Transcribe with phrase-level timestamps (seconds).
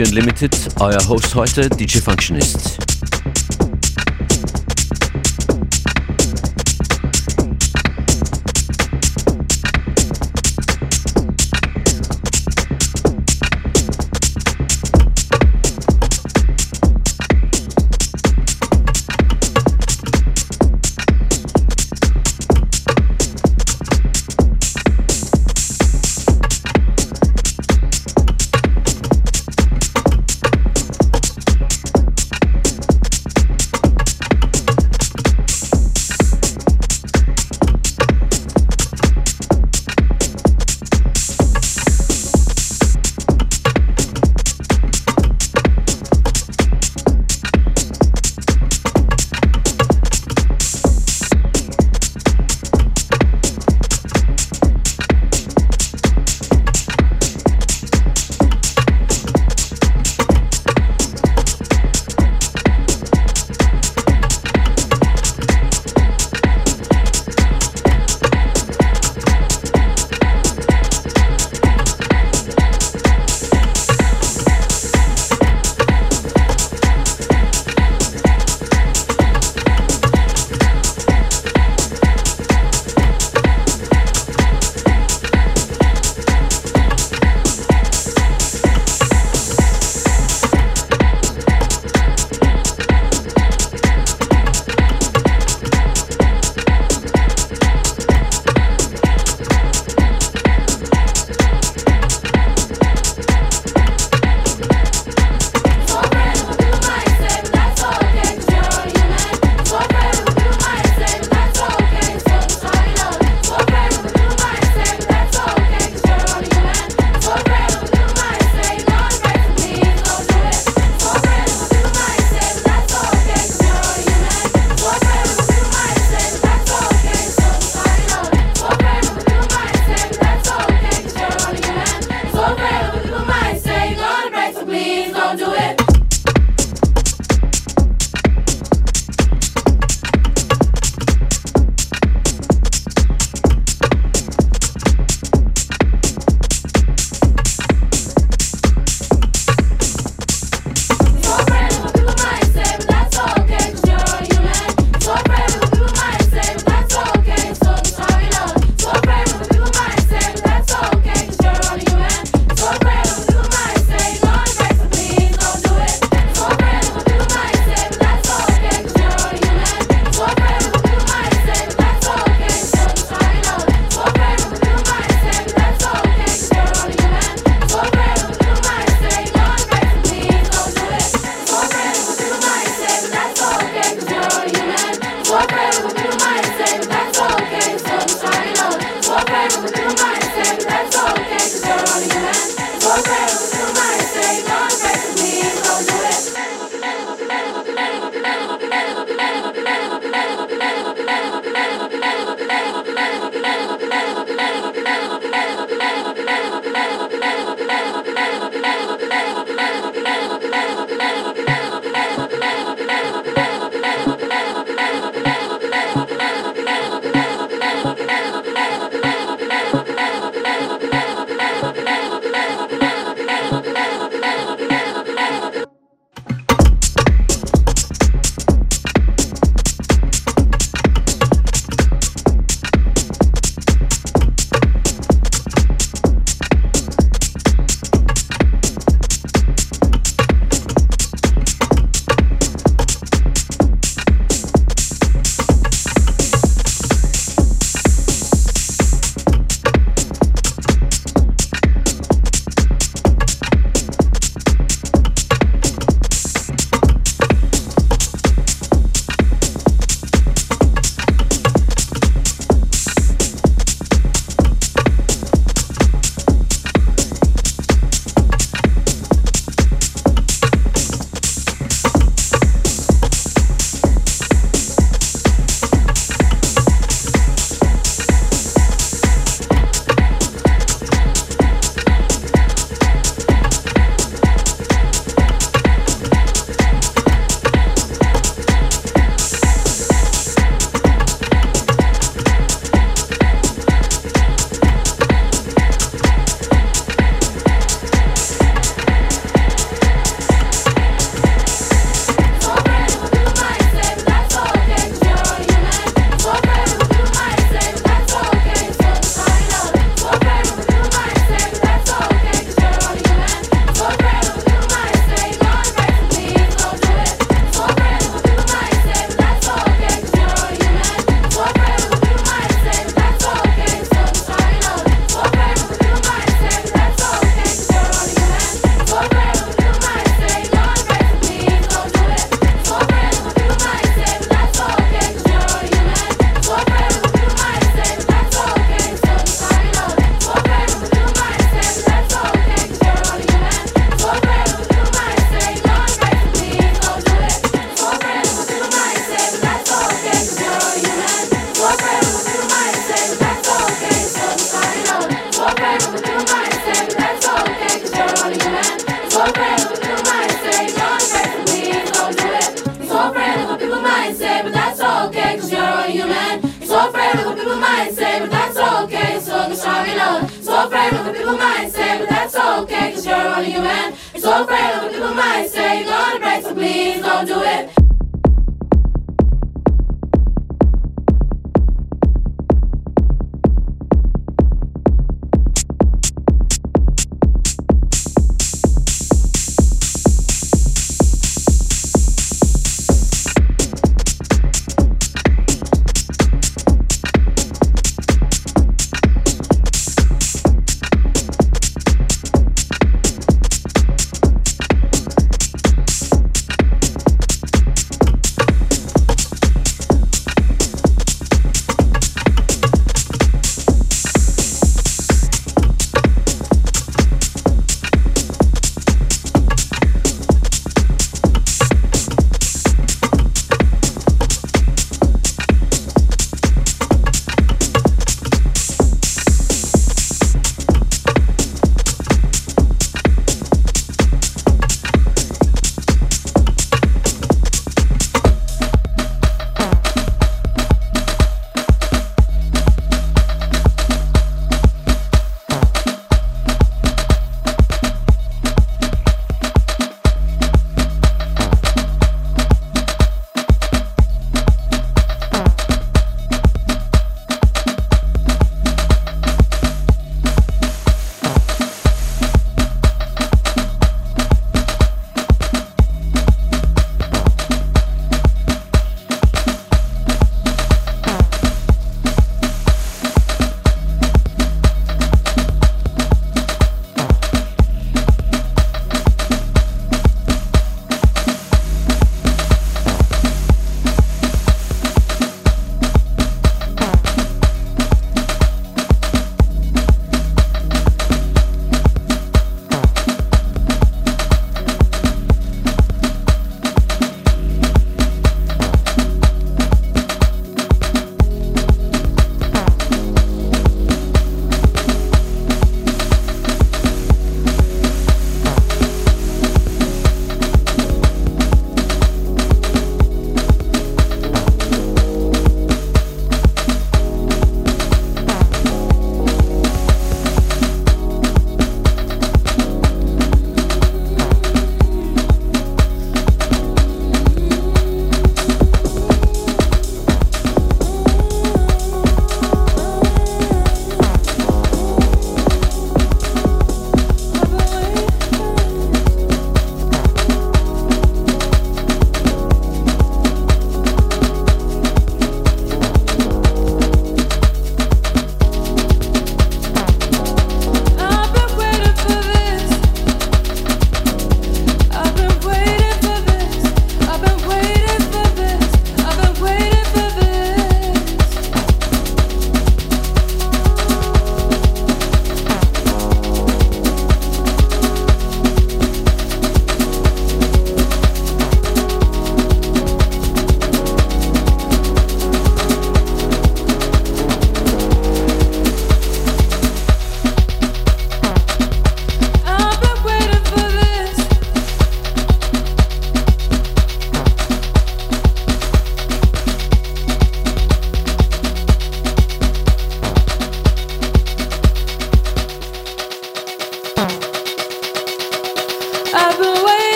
[0.00, 0.68] willkommen bei FM4 Unlimited.
[0.80, 2.78] Euer Host heute, DJ Functionist.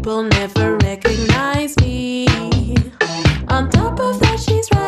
[0.00, 2.26] people never recognize me.
[3.48, 4.79] On top of that, she's right.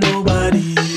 [0.00, 0.87] nobody.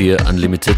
[0.00, 0.76] FM4 Unlimited.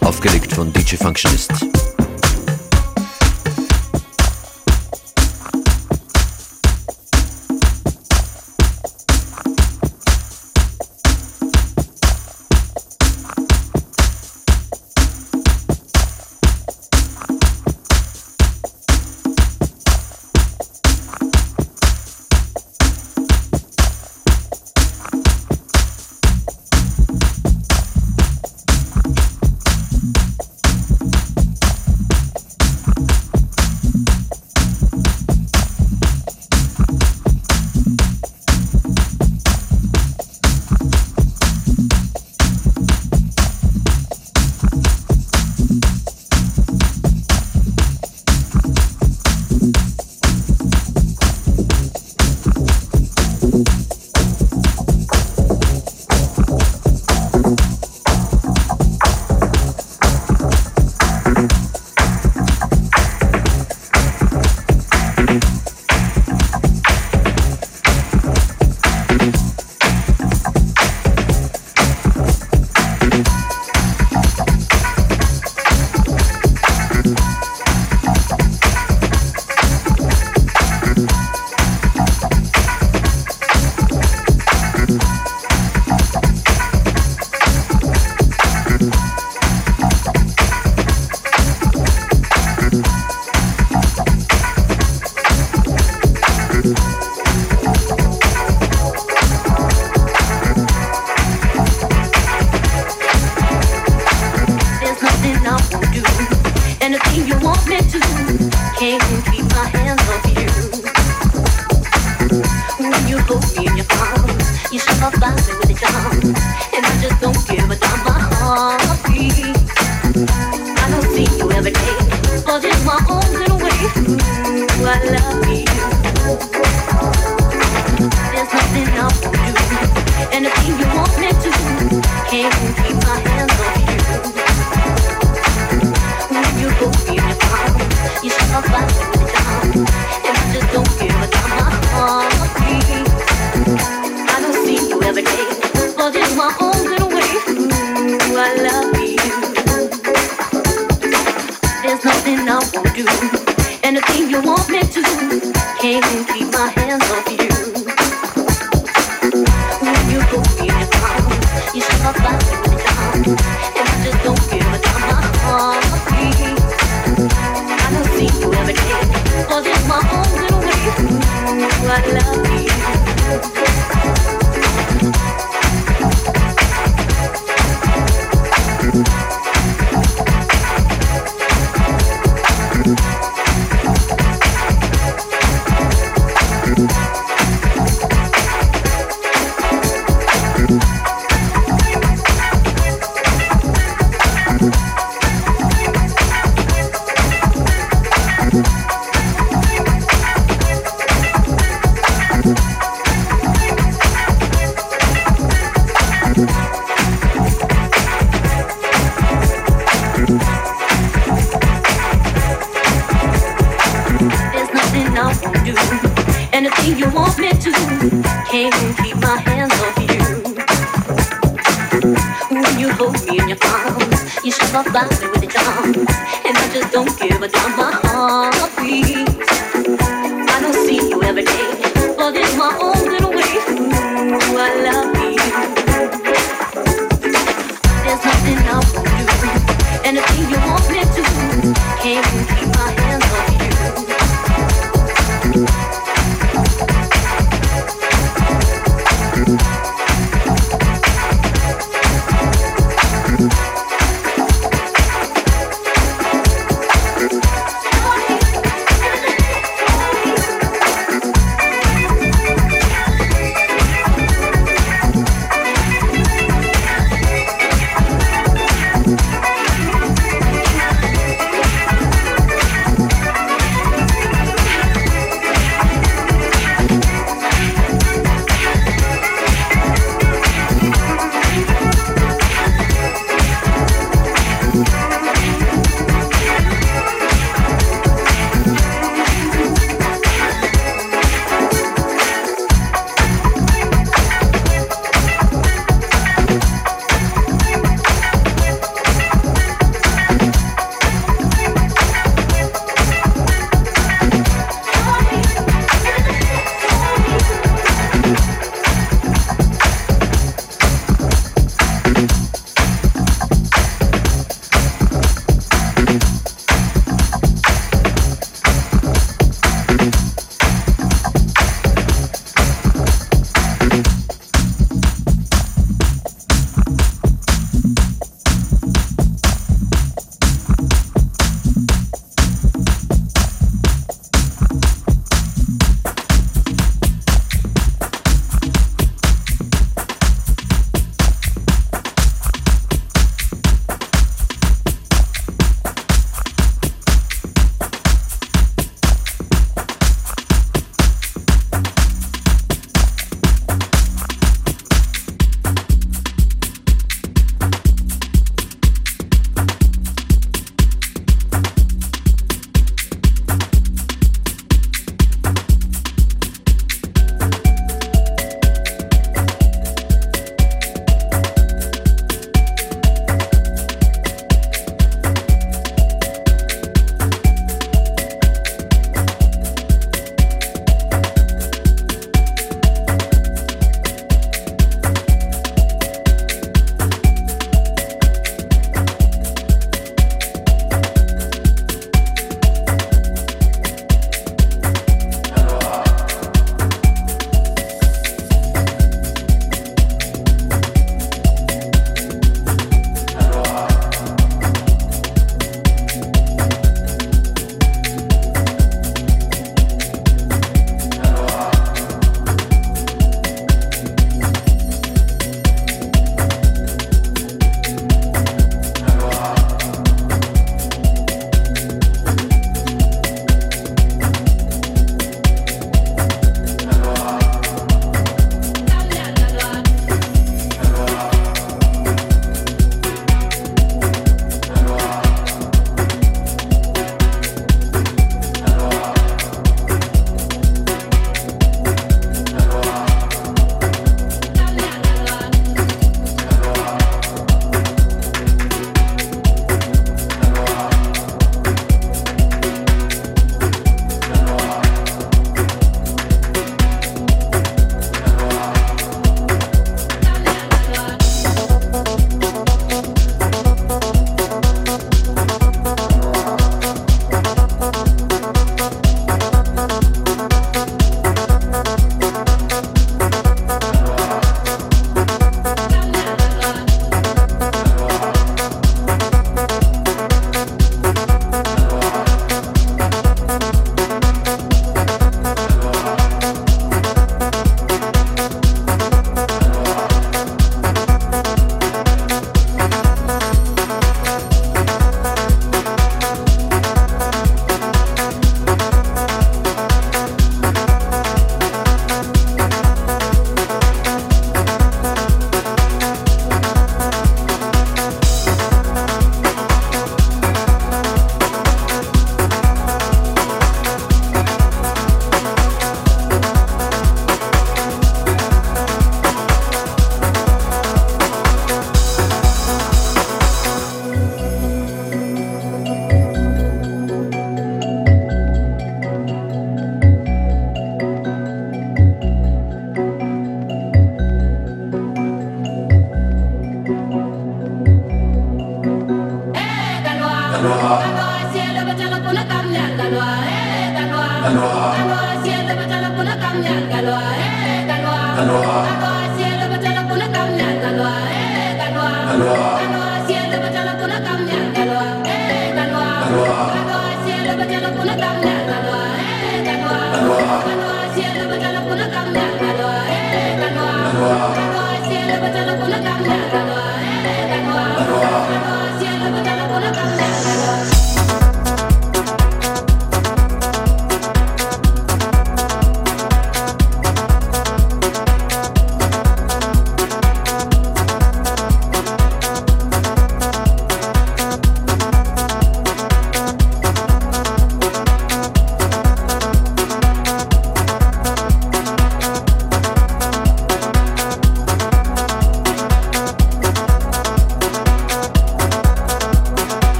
[0.00, 1.53] Aufgelegt von DJ Functionist.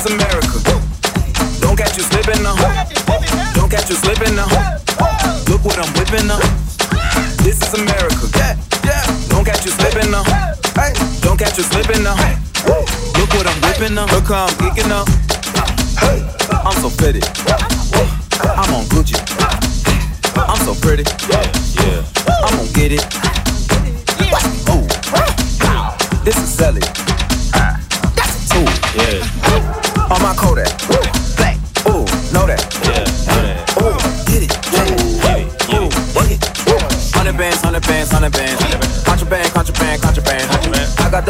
[0.00, 0.58] is America.
[1.60, 2.54] Don't catch you slipping now.
[3.54, 4.48] Don't catch you slipping now.
[5.48, 6.38] Look what I'm whipping now.
[7.44, 8.26] This is America.
[9.28, 10.24] Don't catch you slipping now.
[11.20, 12.16] Don't catch you slipping now.
[13.18, 14.10] Look what I'm whipping up.
[14.12, 15.08] Look how I'm geeking up.
[16.64, 17.20] I'm so pretty.
[18.56, 19.18] I'm on Gucci.
[20.36, 21.04] I'm so pretty.
[21.28, 21.44] Yeah,
[21.84, 22.04] yeah.
[22.44, 23.29] I'm gonna get it.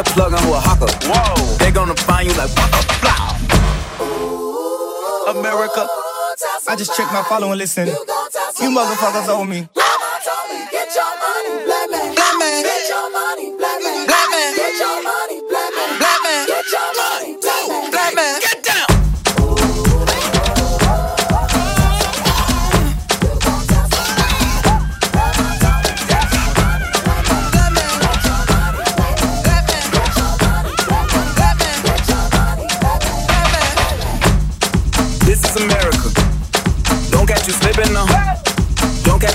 [0.05, 0.87] the plug on Oaxaca.
[1.09, 2.81] Whoa, they gonna find you like waka
[5.31, 5.87] America.
[6.69, 7.89] I just checked my follow and listen.
[7.89, 9.69] You motherfuckers owe me.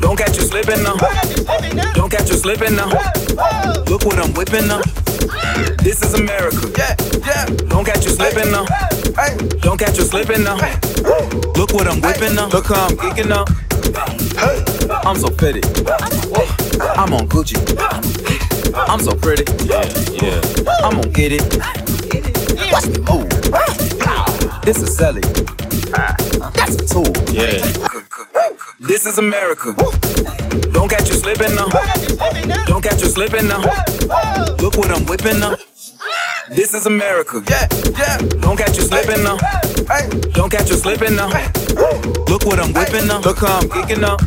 [0.00, 0.96] Don't catch you slipping now.
[1.94, 2.88] Don't catch you slipping now.
[3.86, 4.80] Look what I'm whipping now.
[5.82, 6.68] This is America.
[7.68, 8.66] Don't catch you slipping now.
[9.60, 10.56] Don't catch you slipping now.
[11.56, 12.48] Look what I'm whipping now.
[12.48, 13.48] Look how I'm geeking up.
[15.06, 15.62] I'm so pretty.
[16.96, 17.56] I'm on Gucci.
[18.74, 19.44] I'm so pretty.
[19.64, 19.84] Yeah,
[20.22, 20.40] yeah.
[20.84, 21.42] I'm gonna get it.
[22.72, 23.28] Watch me move.
[24.62, 25.22] This is Sally.
[26.52, 27.06] That's a tool.
[27.32, 27.87] Yeah.
[28.80, 29.74] This is America.
[30.72, 31.66] Don't catch you slipping now.
[32.66, 33.58] Don't catch you slipping now.
[34.60, 35.56] Look what I'm whipping now.
[36.50, 37.42] This is America.
[37.50, 37.66] yeah,
[37.98, 38.18] yeah.
[38.40, 39.36] Don't catch you slipping now.
[39.88, 41.26] Hey, Don't catch you slipping now.
[42.28, 43.18] Look what I'm whipping now.
[43.20, 44.20] Look how I'm geeking up.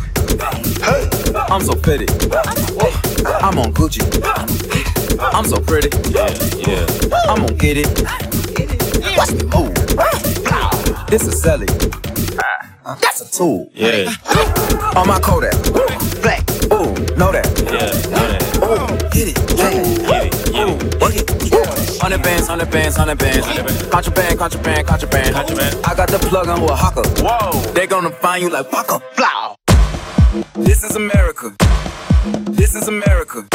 [1.49, 2.07] I'm so pretty.
[3.41, 4.01] I'm on Gucci.
[5.19, 5.89] I'm so pretty.
[6.09, 6.27] Yeah,
[6.67, 6.85] yeah.
[7.29, 7.87] I'm gonna get it.
[9.53, 9.73] Move.
[11.07, 11.67] This is Sally.
[12.37, 12.61] Ah.
[12.84, 13.69] That's a tool.
[13.73, 14.09] Yeah,
[14.95, 15.53] On my Kodak.
[16.21, 16.41] Black.
[16.71, 17.45] Ooh, know that.
[17.65, 18.41] yeah, know that.
[18.57, 19.38] Ooh, get it.
[19.57, 19.71] Yeah.
[19.71, 21.01] Get it, get it.
[21.01, 22.01] Work it.
[22.01, 23.45] Hundred bands, hundred bands, hundred bands.
[23.89, 25.36] Contraband, contraband, contraband.
[25.36, 25.86] Contraband.
[25.86, 27.03] I got the plug on Oaxaca.
[27.21, 27.61] Whoa.
[27.73, 29.01] They gonna find you like Waka.
[29.15, 29.55] Blah.
[30.55, 31.55] This is America.
[32.51, 33.47] This is America.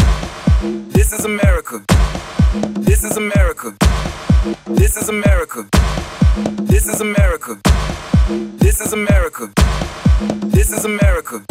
[0.63, 1.83] This is America.
[2.81, 3.77] This is America.
[4.67, 5.69] This is America.
[6.59, 7.59] This is America.
[8.29, 9.53] This is America.
[10.47, 11.45] This is America.